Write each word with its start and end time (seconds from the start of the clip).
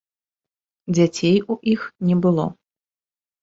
Дзяцей 0.95 1.35
у 1.51 1.57
іх 1.73 1.85
не 2.09 2.15
было. 2.25 2.47